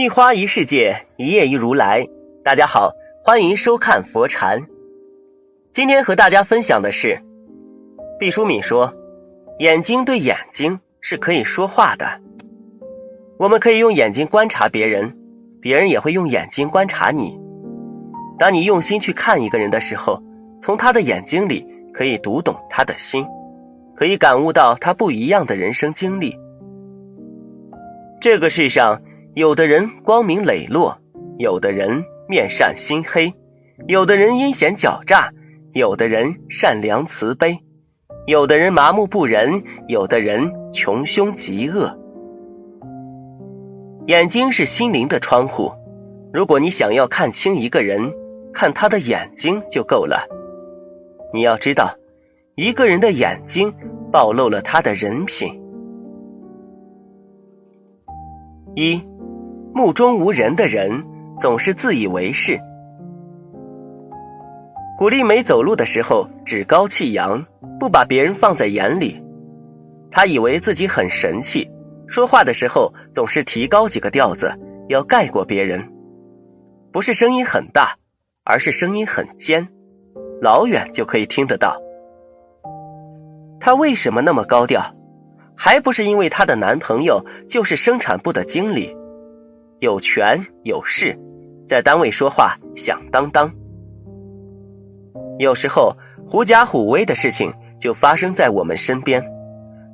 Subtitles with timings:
[0.00, 2.06] 一花一世界，一叶一如来。
[2.44, 2.88] 大家好，
[3.24, 4.56] 欢迎收看佛禅。
[5.72, 7.20] 今天和大家分享的是，
[8.16, 8.94] 毕淑敏说，
[9.58, 12.06] 眼睛对眼睛是可以说话的。
[13.40, 15.12] 我们可以用眼睛观察别人，
[15.60, 17.36] 别人也会用眼睛观察你。
[18.38, 20.22] 当你用心去看一个人的时候，
[20.62, 23.26] 从他的眼睛里可以读懂他的心，
[23.96, 26.38] 可以感悟到他不一样的人生经历。
[28.20, 28.96] 这个世上，
[29.38, 30.98] 有的人光明磊落，
[31.36, 33.32] 有的人面善心黑，
[33.86, 35.32] 有的人阴险狡诈，
[35.74, 37.56] 有的人善良慈悲，
[38.26, 41.96] 有的人麻木不仁，有的人穷凶极恶。
[44.08, 45.70] 眼睛是心灵的窗户，
[46.32, 48.12] 如果你想要看清一个人，
[48.52, 50.26] 看他的眼睛就够了。
[51.32, 51.94] 你要知道，
[52.56, 53.72] 一个人的眼睛
[54.10, 55.62] 暴露了他的人品。
[58.74, 59.00] 一，
[59.78, 60.90] 目中无人的人
[61.38, 62.58] 总是自以为是。
[64.98, 67.40] 古丽梅走路的时候趾高气扬，
[67.78, 69.22] 不把别人放在眼里。
[70.10, 71.70] 她以为自己很神气，
[72.08, 74.52] 说话的时候总是提高几个调子，
[74.88, 75.80] 要盖过别人。
[76.90, 77.94] 不是声音很大，
[78.42, 79.64] 而是声音很尖，
[80.42, 81.80] 老远就可以听得到。
[83.60, 84.82] 她为什么那么高调？
[85.56, 88.92] 还不是因为她的男朋友就是生产部的经理，
[89.80, 91.16] 有权有势，
[91.66, 93.50] 在单位说话响当当。
[95.38, 99.22] 有时候狐假虎威的事情就发生在我们身边，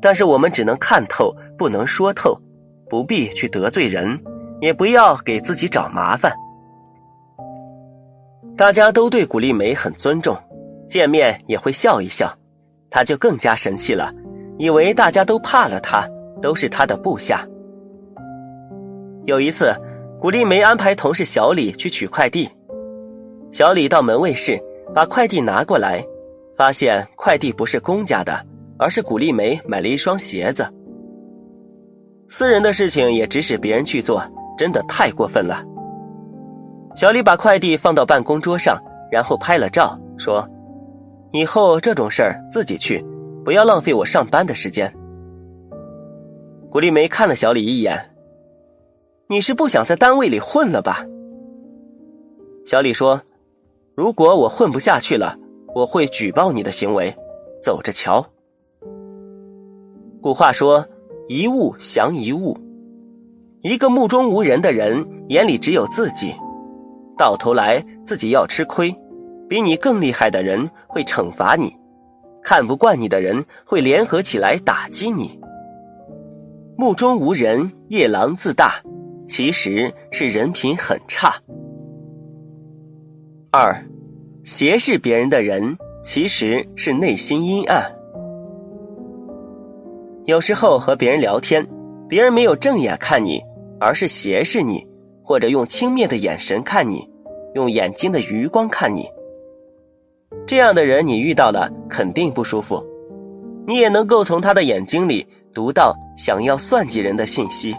[0.00, 2.40] 但是我们只能看透，不能说透，
[2.88, 4.18] 不必去得罪人，
[4.60, 6.32] 也不要给自己找麻烦。
[8.56, 10.34] 大家都对古丽梅很尊重，
[10.88, 12.34] 见面也会笑一笑，
[12.88, 14.10] 她就更加神气了。
[14.58, 16.08] 以为大家都怕了他，
[16.40, 17.46] 都是他的部下。
[19.26, 19.74] 有一次，
[20.20, 22.48] 古丽梅安排同事小李去取快递。
[23.50, 24.56] 小李到门卫室
[24.94, 26.04] 把快递拿过来，
[26.56, 28.32] 发现快递不是公家的，
[28.78, 30.64] 而是古丽梅买了一双鞋子。
[32.28, 34.22] 私人的事情也指使别人去做，
[34.56, 35.60] 真的太过分了。
[36.94, 38.78] 小李把快递放到办公桌上，
[39.10, 40.48] 然后拍了照，说
[41.32, 43.04] ：“以后这种事儿自己去。”
[43.44, 44.92] 不要浪费我上班的时间。
[46.68, 47.96] 古丽梅看了小李一眼
[49.28, 51.04] ：“你是不想在单位里混了吧？”
[52.64, 53.20] 小李说
[53.94, 55.36] ：“如果我混不下去了，
[55.74, 57.14] 我会举报你的行为，
[57.62, 58.24] 走着瞧。”
[60.20, 60.86] 古话说
[61.28, 62.56] ：“一物降一物。”
[63.62, 66.34] 一个目中无人的人，眼里只有自己，
[67.18, 68.94] 到头来自己要吃亏，
[69.48, 71.74] 比你更厉害的人会惩罚你。
[72.42, 75.36] 看不惯你的人会联合起来打击你。
[76.76, 78.80] 目中无人，夜郎自大，
[79.26, 81.34] 其实是人品很差。
[83.50, 83.74] 二，
[84.44, 87.82] 斜视别人的人其实是内心阴暗。
[90.24, 91.66] 有时候和别人聊天，
[92.08, 93.40] 别人没有正眼看你，
[93.80, 94.86] 而是斜视你，
[95.22, 97.08] 或者用轻蔑的眼神看你，
[97.54, 99.08] 用眼睛的余光看你。
[100.46, 102.84] 这样的人你遇到了肯定不舒服，
[103.66, 107.74] 你也能够从他的眼睛里读到想要算计人的信息。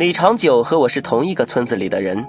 [0.00, 2.26] 李长久和我是同一个村子里的人。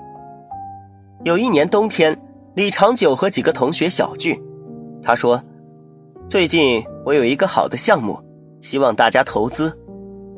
[1.23, 2.13] 有一年冬天，
[2.53, 4.37] 李长久和几个同学小聚，
[5.01, 5.41] 他说
[6.29, 8.21] ：“最近我有一个好的项目，
[8.59, 9.73] 希望大家投资，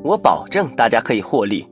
[0.04, 1.68] 我保证大家可以获利。”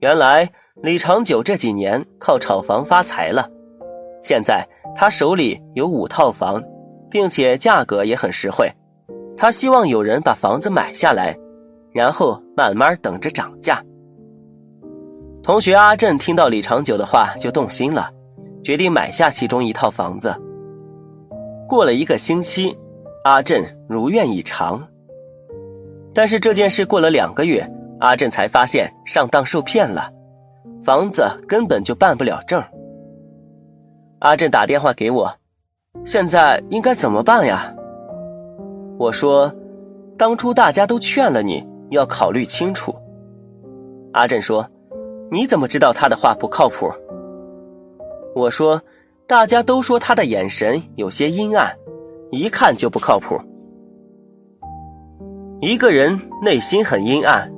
[0.00, 0.48] 原来
[0.82, 3.46] 李长久这几年靠炒房发财了。
[4.22, 6.58] 现在他手里有五套房，
[7.10, 8.66] 并且价格也很实惠。
[9.36, 11.36] 他希望有人把房子买下来，
[11.92, 13.78] 然后慢慢等着涨价。
[15.46, 18.10] 同学阿振听到李长久的话就动心了，
[18.64, 20.34] 决定买下其中一套房子。
[21.68, 22.76] 过了一个星期，
[23.22, 24.84] 阿振如愿以偿。
[26.12, 27.64] 但是这件事过了两个月，
[28.00, 30.10] 阿振才发现上当受骗了，
[30.82, 32.60] 房子根本就办不了证。
[34.18, 35.32] 阿振打电话给我，
[36.04, 37.72] 现在应该怎么办呀？
[38.98, 39.54] 我说，
[40.18, 42.92] 当初大家都劝了你，要考虑清楚。
[44.12, 44.68] 阿振说，
[45.30, 46.90] 你怎么知道他的话不靠谱？
[48.34, 48.80] 我说，
[49.26, 51.74] 大家都说他的眼神有些阴暗，
[52.30, 53.36] 一看就不靠谱。
[55.60, 57.50] 一个人内心很阴暗，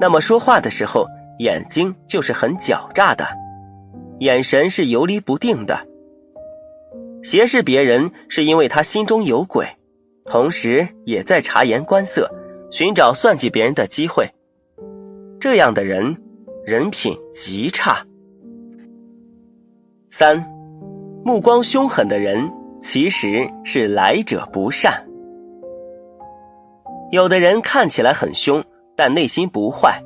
[0.00, 1.06] 那么说话的时候
[1.38, 3.24] 眼睛就是很狡诈的，
[4.18, 5.78] 眼神是游离不定的。
[7.22, 9.66] 斜视别人是因为他心中有鬼，
[10.26, 12.30] 同时也在察言观色，
[12.70, 14.28] 寻找算计别人的机会。
[15.40, 16.16] 这样的人
[16.68, 17.96] 人品极差。
[20.10, 20.36] 三，
[21.24, 22.46] 目光凶狠的人
[22.82, 25.02] 其实是来者不善。
[27.10, 28.62] 有的人看起来很凶，
[28.94, 29.98] 但内心不坏。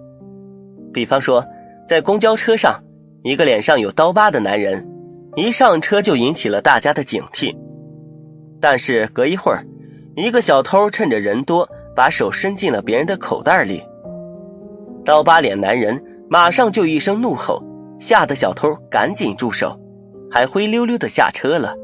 [0.93, 1.45] 比方说，
[1.89, 2.81] 在公交车上，
[3.25, 4.89] 一个脸上有刀疤的男人，
[5.35, 7.53] 一上车就引起了大家的警惕。
[8.61, 9.67] 但是隔一会儿，
[10.15, 13.83] 一个小偷趁着人多，把手伸进了别人的口袋里。
[15.05, 16.01] 刀疤脸男人
[16.33, 17.63] 马上就一声怒吼，
[18.01, 19.79] 吓得小偷赶紧住手，
[20.31, 21.75] 还灰溜溜的下车了。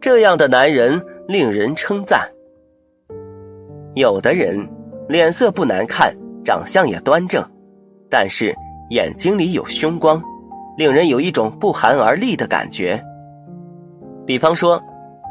[0.00, 2.26] 这样的男人令人称赞。
[3.94, 4.66] 有的人
[5.06, 6.10] 脸色不难看，
[6.42, 7.46] 长相也端正，
[8.08, 8.56] 但是
[8.88, 10.18] 眼睛里有凶光，
[10.78, 12.98] 令人有一种不寒而栗的感觉。
[14.26, 14.82] 比方说，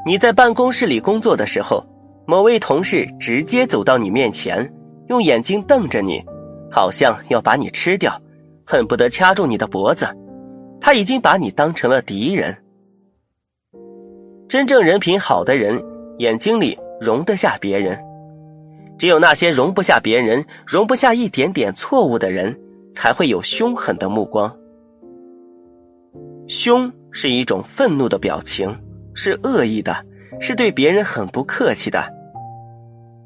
[0.06, 1.84] 你在办公室里工作的时候，
[2.28, 4.72] 某位同事直接走到你面前，
[5.08, 6.24] 用眼睛瞪着你，
[6.72, 8.20] 好像要把你吃掉，
[8.66, 10.08] 恨不得掐住你的脖子。
[10.82, 12.56] 他已经把你当成了敌人。
[14.48, 15.82] 真正人品好的人，
[16.18, 18.00] 眼睛里容得下别人。
[18.98, 22.58] 只有那些容不下别人、容不下一点点错误的人，
[22.94, 24.54] 才会有凶狠的目光。
[26.48, 28.76] 凶是一种愤怒的表情，
[29.14, 29.96] 是恶意的，
[30.40, 32.04] 是对别人很不客气的。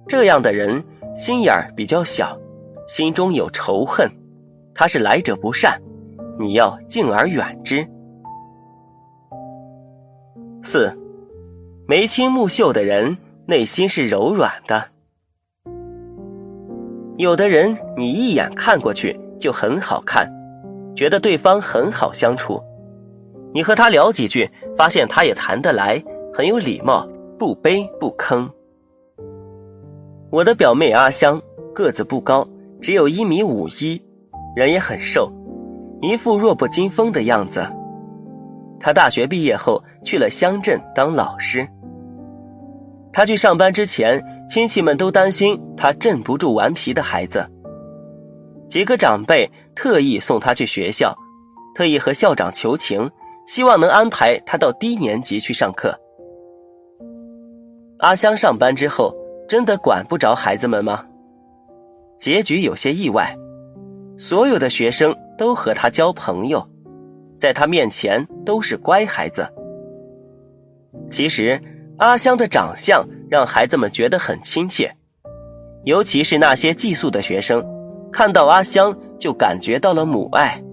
[0.07, 0.83] 这样的人
[1.15, 2.37] 心眼儿比较小，
[2.95, 4.07] 心中有仇恨，
[4.75, 5.81] 他是来者不善，
[6.37, 7.83] 你要敬而远之。
[10.61, 10.95] 四，
[11.87, 13.17] 眉清目秀的人
[13.47, 14.85] 内心是柔软的。
[17.17, 20.31] 有的人，你一眼看过去就很好看，
[20.95, 22.61] 觉得对方很好相处。
[23.55, 24.47] 你和他聊几句，
[24.77, 25.99] 发现他也谈得来，
[26.31, 27.09] 很有礼貌，
[27.39, 28.47] 不卑不吭。
[30.29, 31.41] 我的表妹阿香
[31.73, 32.47] 个子不高，
[32.83, 33.99] 只有一米五一，
[34.55, 35.31] 人也很瘦，
[36.01, 37.65] 一副弱不禁风的样子。
[38.77, 41.65] 他大学毕业后去了乡镇当老师。
[43.13, 44.23] 他去上班之前。
[44.49, 47.43] 亲戚们都担心他镇不住顽皮的孩子，
[48.69, 51.11] 几个长辈特意送他去学校，
[51.73, 53.09] 特意和校长求情，
[53.47, 55.97] 希望能安排他到低年级去上课。
[57.99, 59.11] 阿香上班之后，
[59.47, 61.03] 真的管不着孩子们吗？
[62.23, 63.37] 结局有些意外，
[64.17, 66.65] 所有的学生都和他交朋友，
[67.37, 69.45] 在他面前都是乖孩子。
[71.11, 71.61] 其实，
[71.97, 73.05] 阿香的长相。
[73.29, 74.89] 让孩子们觉得很亲切，
[75.83, 77.61] 尤其是那些寄宿的学生，
[78.09, 80.63] 看到阿香就感觉到了母爱。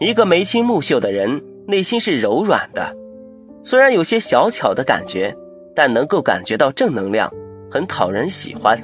[0.00, 2.92] 一个眉清目秀的人，内心是柔软的，
[3.62, 5.32] 虽然有些小巧的感觉，
[5.72, 7.32] 但能够感觉到正能量，
[7.70, 8.76] 很讨人喜欢。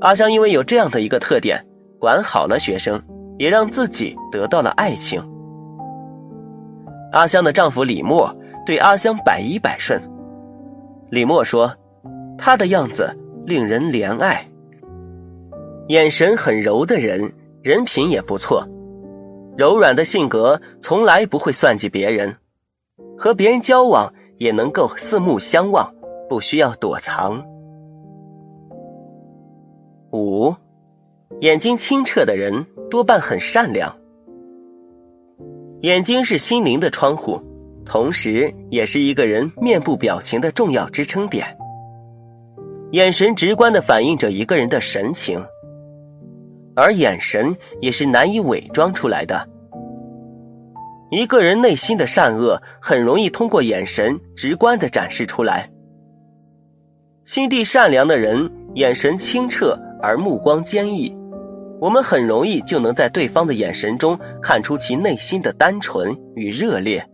[0.00, 1.62] 阿香因为有这样的一个特点，
[1.98, 3.00] 管好了学生，
[3.38, 5.22] 也让自己得到了爱情。
[7.12, 10.00] 阿香的丈夫李默对阿香百依百顺。
[11.10, 11.70] 李默说
[12.38, 13.14] ：“他的样子
[13.44, 14.48] 令人怜爱，
[15.88, 17.20] 眼神很柔的人，
[17.62, 18.66] 人品也不错。
[19.58, 22.34] 柔软的性格从来不会算计别人，
[23.18, 25.92] 和别人交往也能够四目相望，
[26.26, 27.44] 不需要躲藏。
[30.12, 30.54] 五，
[31.40, 33.94] 眼睛清澈的人多半很善良。
[35.82, 37.40] 眼睛是心灵的窗户。”
[37.86, 41.44] 同时，也是一个人面部表情的重要支撑点。
[42.92, 45.44] 眼神直观的反映着一个人的神情，
[46.76, 49.48] 而眼神也是难以伪装出来的。
[51.10, 55.68] 一个人内心的善恶，很容易通过眼神直观的展示出来。
[57.24, 61.14] 心地善良的人，眼神清澈而目光坚毅，
[61.80, 67.04] 我们很容易就能在对方的眼神中看出其内心的单纯与热烈。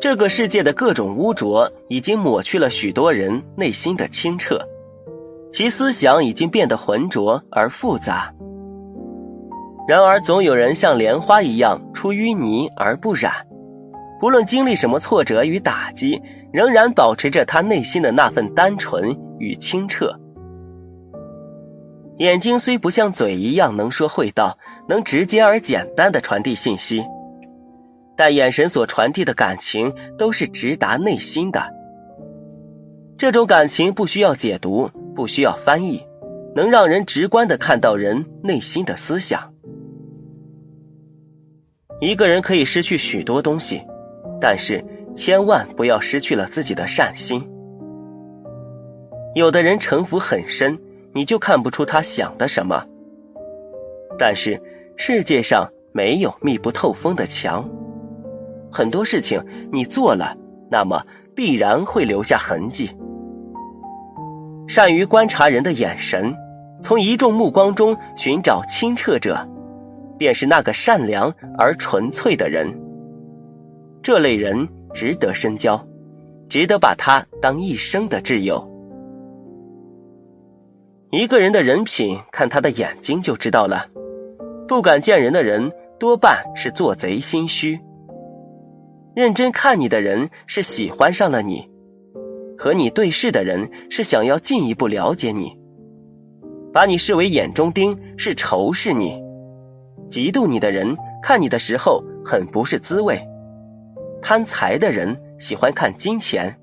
[0.00, 4.60] 这个世界的各种污浊已经抹去了许多人内心的清澈，
[5.52, 8.32] 其思想已经变得浑浊而复杂。
[9.88, 13.32] 然而，总有人像莲花一样出淤泥而不染，
[14.20, 16.20] 不论经历什么挫折与打击，
[16.52, 20.14] 仍然保持着他内心的那份单纯与清澈。
[22.18, 24.56] 眼睛虽不像嘴一样能说会道，
[24.88, 27.04] 能直接而简单的传递信息。
[28.16, 31.62] 但眼神所传递的感情都是直达内心的，
[33.16, 36.04] 这种感情不需要解读，不需要翻译，
[36.56, 39.40] 能让人直观的看到人内心的思想。
[42.00, 43.80] 一个人可以失去许多东西，
[44.40, 44.84] 但是
[45.14, 47.40] 千万不要失去了自己的善心。
[49.36, 50.76] 有的人城府很深，
[51.12, 52.84] 你就看不出他想的什么。
[54.18, 54.60] 但是
[54.96, 57.68] 世界上没有密不透风的墙，
[58.70, 60.36] 很多事情你做了，
[60.70, 61.00] 那么
[61.34, 62.90] 必然会留下痕迹。
[64.66, 66.34] 善于观察人的眼神，
[66.82, 69.38] 从一众目光中寻找清澈者，
[70.18, 72.68] 便是那个善良而纯粹的人。
[74.02, 75.82] 这类人值得深交，
[76.48, 78.62] 值得把他当一生的挚友。
[81.10, 83.86] 一个人的人品，看他的眼睛就知道了。
[84.66, 87.78] 不敢见人的人，多半是做贼心虚；
[89.16, 91.66] 认真看你的人，是喜欢上了你；
[92.58, 95.48] 和你对视的人，是想要进一步了解你；
[96.74, 99.18] 把你视为眼中钉，是仇视你；
[100.10, 103.18] 嫉妒你的人，看你的时候很不是滋味。
[104.20, 106.54] 贪财的人喜欢看金钱，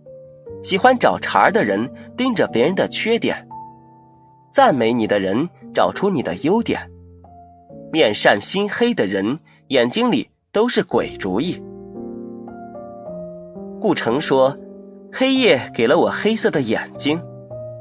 [0.62, 3.45] 喜欢找茬的人盯着别人的缺点，
[4.56, 6.80] 赞美你的人找出你的优点，
[7.92, 11.62] 面善心黑的人眼睛里都是鬼主意。
[13.82, 14.58] 顾城说
[15.12, 17.22] ：“黑夜给了我黑色的眼睛，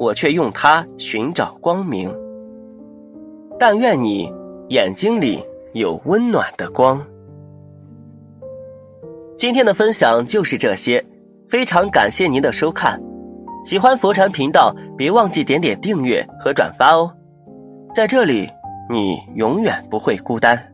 [0.01, 2.13] 我却用它寻找光明。
[3.57, 4.29] 但愿你
[4.71, 5.41] 眼睛里
[5.75, 7.01] 有温暖的光。”
[9.39, 11.01] 今天的分享就是这些，
[11.47, 13.01] 非常感谢您的收看。
[13.65, 17.13] 喜欢佛禅频道，别忘记点点订阅和转发哦。
[17.95, 18.51] 在这里，
[18.91, 20.74] 你永远不会孤单。